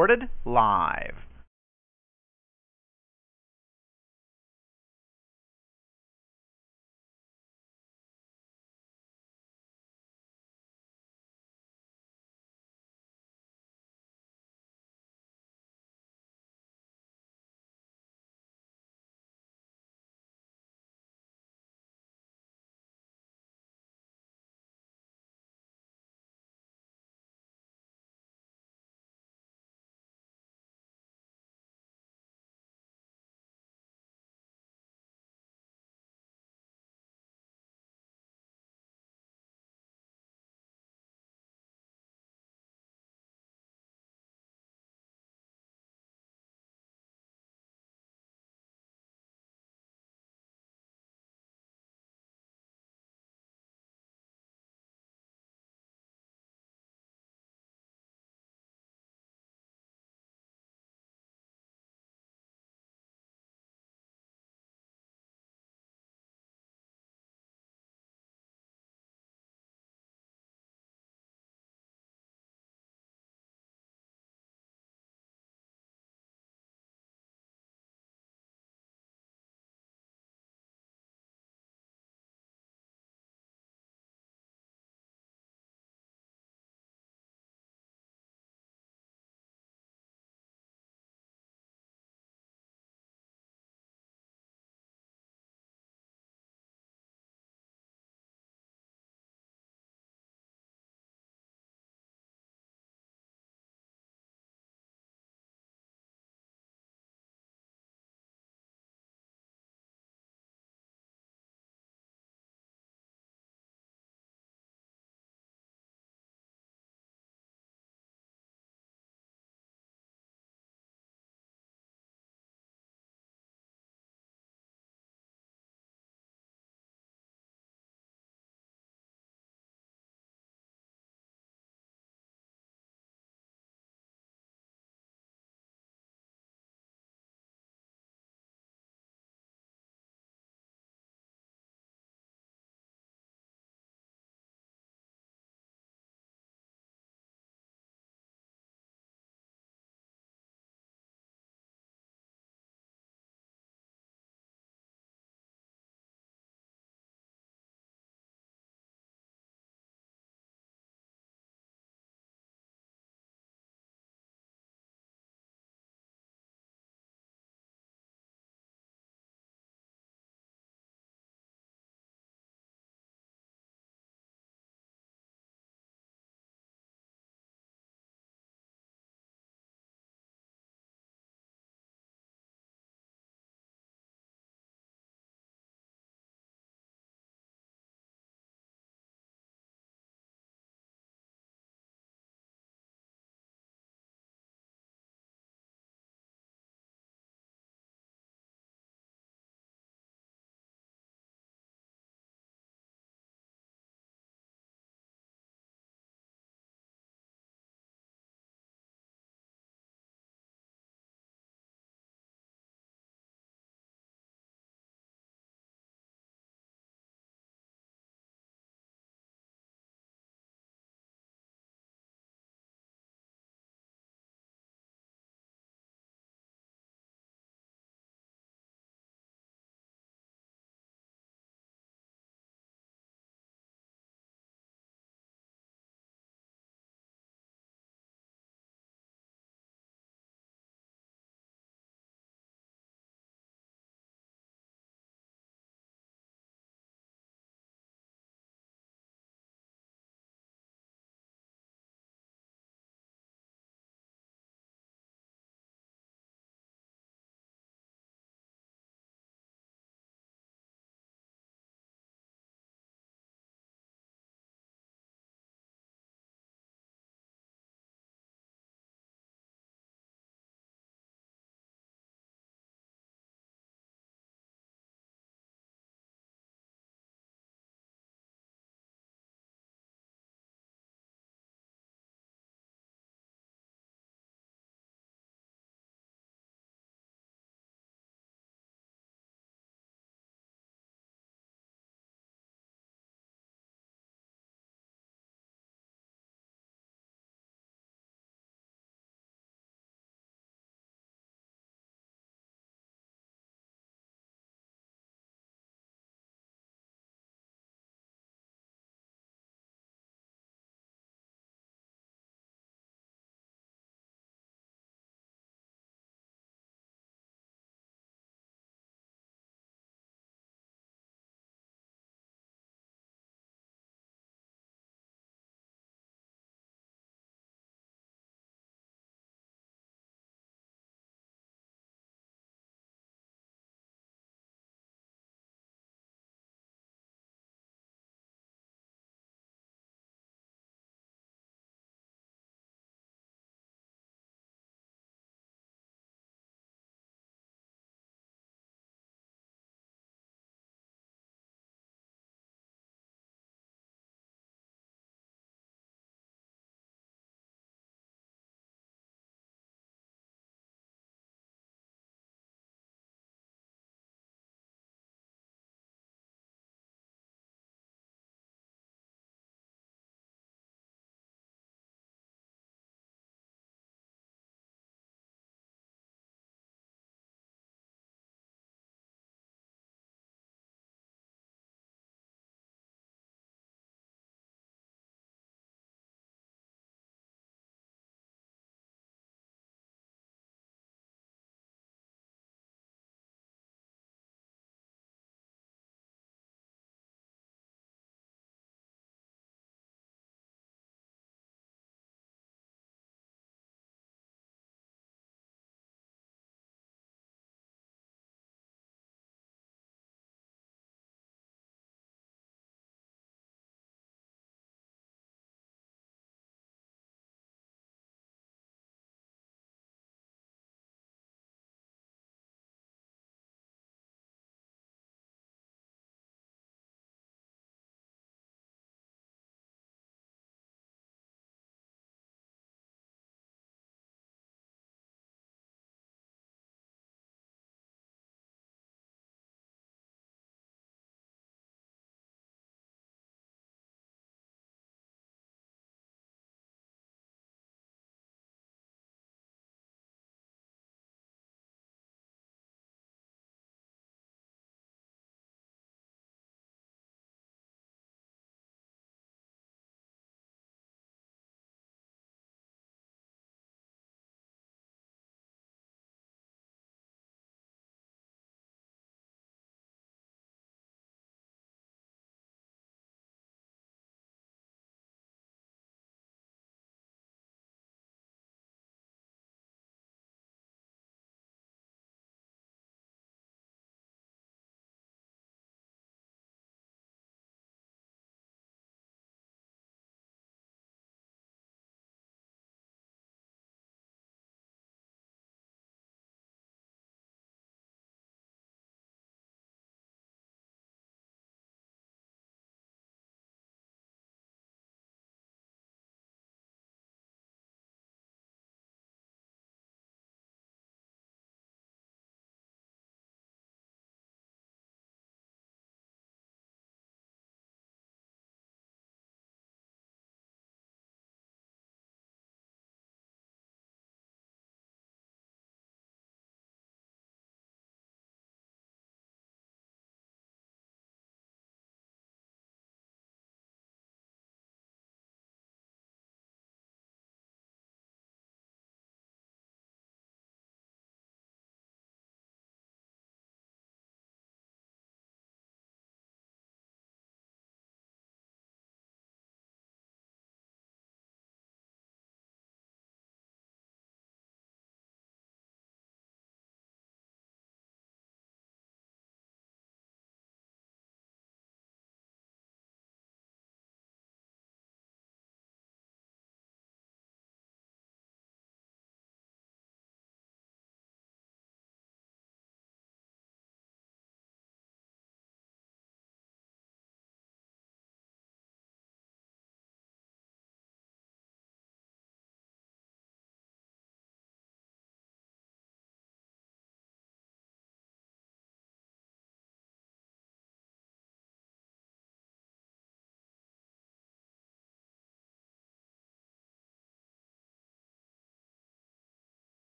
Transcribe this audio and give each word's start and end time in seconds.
Recorded 0.00 0.30
live. 0.46 1.29